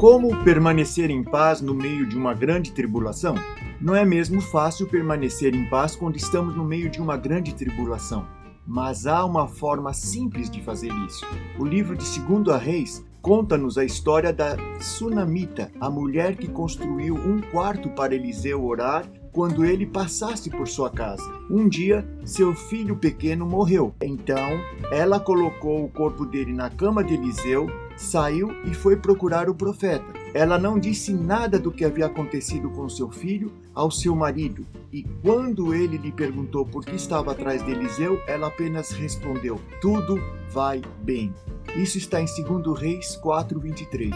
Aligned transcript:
Como 0.00 0.34
permanecer 0.44 1.10
em 1.10 1.22
paz 1.22 1.60
no 1.60 1.74
meio 1.74 2.08
de 2.08 2.16
uma 2.16 2.32
grande 2.32 2.72
tribulação? 2.72 3.34
Não 3.78 3.94
é 3.94 4.02
mesmo 4.02 4.40
fácil 4.40 4.86
permanecer 4.86 5.54
em 5.54 5.68
paz 5.68 5.94
quando 5.94 6.16
estamos 6.16 6.56
no 6.56 6.64
meio 6.64 6.88
de 6.88 7.02
uma 7.02 7.18
grande 7.18 7.54
tribulação. 7.54 8.26
Mas 8.66 9.06
há 9.06 9.22
uma 9.26 9.46
forma 9.46 9.92
simples 9.92 10.48
de 10.48 10.62
fazer 10.62 10.90
isso. 11.06 11.26
O 11.58 11.66
livro 11.66 11.94
de 11.94 12.18
2 12.18 12.62
Reis 12.62 13.04
conta-nos 13.22 13.76
a 13.76 13.84
história 13.84 14.32
da 14.32 14.56
Sunamita, 14.80 15.70
a 15.80 15.90
mulher 15.90 16.36
que 16.36 16.48
construiu 16.48 17.14
um 17.14 17.40
quarto 17.40 17.90
para 17.90 18.14
Eliseu 18.14 18.64
orar 18.64 19.06
quando 19.32 19.64
ele 19.64 19.86
passasse 19.86 20.50
por 20.50 20.66
sua 20.66 20.90
casa. 20.90 21.30
Um 21.50 21.68
dia, 21.68 22.06
seu 22.24 22.54
filho 22.54 22.96
pequeno 22.96 23.46
morreu. 23.46 23.94
Então, 24.02 24.60
ela 24.90 25.20
colocou 25.20 25.84
o 25.84 25.90
corpo 25.90 26.26
dele 26.26 26.52
na 26.52 26.68
cama 26.68 27.04
de 27.04 27.14
Eliseu, 27.14 27.66
saiu 27.96 28.50
e 28.64 28.74
foi 28.74 28.96
procurar 28.96 29.48
o 29.48 29.54
profeta. 29.54 30.19
Ela 30.32 30.58
não 30.58 30.78
disse 30.78 31.12
nada 31.12 31.58
do 31.58 31.72
que 31.72 31.84
havia 31.84 32.06
acontecido 32.06 32.70
com 32.70 32.88
seu 32.88 33.10
filho 33.10 33.52
ao 33.74 33.90
seu 33.90 34.14
marido, 34.14 34.66
e 34.92 35.02
quando 35.22 35.74
ele 35.74 35.96
lhe 35.96 36.12
perguntou 36.12 36.64
por 36.64 36.84
que 36.84 36.94
estava 36.94 37.32
atrás 37.32 37.64
de 37.64 37.70
Eliseu, 37.70 38.20
ela 38.26 38.48
apenas 38.48 38.90
respondeu: 38.90 39.60
Tudo 39.80 40.20
vai 40.50 40.82
bem. 41.02 41.34
Isso 41.76 41.98
está 41.98 42.20
em 42.20 42.26
2 42.26 42.78
Reis 42.78 43.16
4:23. 43.22 44.14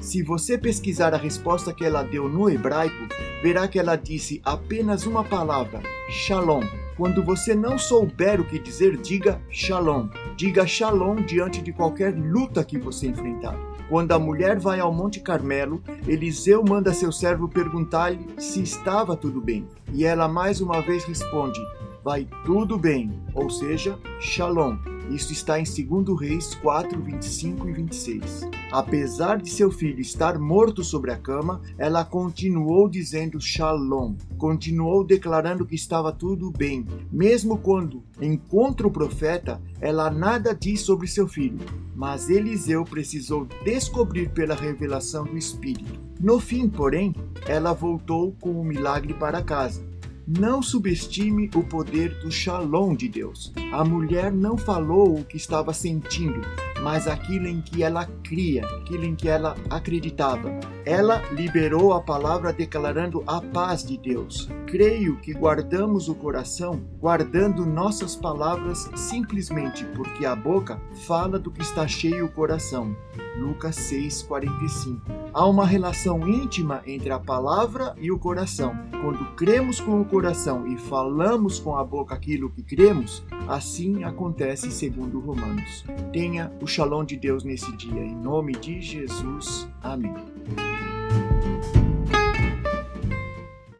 Se 0.00 0.22
você 0.22 0.56
pesquisar 0.56 1.12
a 1.12 1.18
resposta 1.18 1.74
que 1.74 1.84
ela 1.84 2.02
deu 2.02 2.28
no 2.28 2.48
hebraico, 2.48 3.08
verá 3.42 3.68
que 3.68 3.78
ela 3.78 3.96
disse 3.96 4.40
apenas 4.44 5.04
uma 5.04 5.24
palavra: 5.24 5.82
Shalom. 6.08 6.79
Quando 7.00 7.22
você 7.22 7.54
não 7.54 7.78
souber 7.78 8.42
o 8.42 8.44
que 8.44 8.58
dizer, 8.58 8.98
diga 8.98 9.40
Shalom. 9.48 10.08
Diga 10.36 10.66
Shalom 10.66 11.22
diante 11.22 11.62
de 11.62 11.72
qualquer 11.72 12.14
luta 12.14 12.62
que 12.62 12.78
você 12.78 13.06
enfrentar. 13.06 13.56
Quando 13.88 14.12
a 14.12 14.18
mulher 14.18 14.58
vai 14.58 14.80
ao 14.80 14.92
Monte 14.92 15.18
Carmelo, 15.18 15.82
Eliseu 16.06 16.62
manda 16.62 16.92
seu 16.92 17.10
servo 17.10 17.48
perguntar-lhe 17.48 18.26
se 18.36 18.62
estava 18.62 19.16
tudo 19.16 19.40
bem. 19.40 19.66
E 19.94 20.04
ela 20.04 20.28
mais 20.28 20.60
uma 20.60 20.82
vez 20.82 21.02
responde: 21.06 21.58
Vai 22.04 22.28
tudo 22.44 22.76
bem, 22.76 23.18
ou 23.32 23.48
seja, 23.48 23.98
Shalom. 24.20 24.89
Isso 25.10 25.32
está 25.32 25.58
em 25.58 25.64
2 25.64 26.20
Reis 26.20 26.54
4, 26.54 27.00
25 27.00 27.68
e 27.68 27.72
26. 27.72 28.48
Apesar 28.70 29.38
de 29.38 29.50
seu 29.50 29.70
filho 29.70 30.00
estar 30.00 30.38
morto 30.38 30.84
sobre 30.84 31.10
a 31.10 31.16
cama, 31.16 31.60
ela 31.76 32.04
continuou 32.04 32.88
dizendo 32.88 33.40
Shalom, 33.40 34.14
continuou 34.38 35.02
declarando 35.02 35.66
que 35.66 35.74
estava 35.74 36.12
tudo 36.12 36.52
bem. 36.52 36.86
Mesmo 37.10 37.58
quando 37.58 38.04
encontra 38.20 38.86
o 38.86 38.90
profeta, 38.90 39.60
ela 39.80 40.10
nada 40.10 40.54
diz 40.54 40.82
sobre 40.82 41.08
seu 41.08 41.26
filho. 41.26 41.58
Mas 41.96 42.30
Eliseu 42.30 42.84
precisou 42.84 43.48
descobrir 43.64 44.30
pela 44.30 44.54
revelação 44.54 45.24
do 45.24 45.36
Espírito. 45.36 46.00
No 46.20 46.38
fim, 46.38 46.68
porém, 46.68 47.14
ela 47.46 47.72
voltou 47.72 48.36
com 48.40 48.52
o 48.52 48.64
milagre 48.64 49.12
para 49.14 49.42
casa. 49.42 49.89
Não 50.38 50.62
subestime 50.62 51.50
o 51.56 51.62
poder 51.64 52.20
do 52.20 52.30
shalom 52.30 52.94
de 52.94 53.08
Deus. 53.08 53.52
A 53.72 53.82
mulher 53.82 54.30
não 54.30 54.56
falou 54.56 55.18
o 55.18 55.24
que 55.24 55.36
estava 55.36 55.72
sentindo, 55.72 56.40
mas 56.84 57.08
aquilo 57.08 57.48
em 57.48 57.60
que 57.60 57.82
ela 57.82 58.06
cria, 58.22 58.64
aquilo 58.64 59.04
em 59.06 59.16
que 59.16 59.28
ela 59.28 59.56
acreditava. 59.68 60.48
Ela 60.86 61.20
liberou 61.32 61.92
a 61.92 62.00
palavra 62.00 62.52
declarando 62.52 63.24
a 63.26 63.40
paz 63.40 63.82
de 63.84 63.98
Deus. 63.98 64.48
Creio 64.68 65.16
que 65.16 65.32
guardamos 65.32 66.08
o 66.08 66.14
coração 66.14 66.80
guardando 67.00 67.66
nossas 67.66 68.14
palavras 68.14 68.88
simplesmente 68.94 69.84
porque 69.96 70.24
a 70.24 70.36
boca 70.36 70.80
fala 71.08 71.40
do 71.40 71.50
que 71.50 71.62
está 71.62 71.88
cheio 71.88 72.26
o 72.26 72.32
coração. 72.32 72.96
Lucas 73.36 73.74
6:45. 73.74 75.00
Há 75.32 75.46
uma 75.46 75.64
relação 75.64 76.26
íntima 76.28 76.82
entre 76.86 77.10
a 77.10 77.18
palavra 77.18 77.94
e 77.98 78.10
o 78.10 78.18
coração. 78.18 78.74
Quando 78.90 79.24
cremos 79.36 79.80
com 79.80 80.00
o 80.00 80.04
coração 80.04 80.66
e 80.66 80.76
falamos 80.76 81.60
com 81.60 81.76
a 81.76 81.84
boca 81.84 82.14
aquilo 82.14 82.50
que 82.50 82.62
cremos, 82.62 83.22
assim 83.46 84.02
acontece 84.02 84.70
segundo 84.72 85.20
Romanos. 85.20 85.84
Tenha 86.12 86.52
o 86.60 86.66
shalom 86.66 87.04
de 87.04 87.16
Deus 87.16 87.44
nesse 87.44 87.74
dia. 87.76 88.02
Em 88.02 88.14
nome 88.14 88.52
de 88.52 88.80
Jesus. 88.80 89.68
Amém. 89.82 90.14